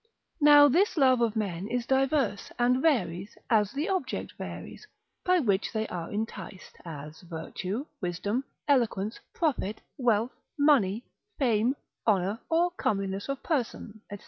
[0.41, 4.87] Now this love of men is diverse, and varies, as the object varies,
[5.23, 11.03] by which they are enticed, as virtue, wisdom, eloquence, profit, wealth, money,
[11.37, 11.75] fame,
[12.07, 14.17] honour, or comeliness of person, &c.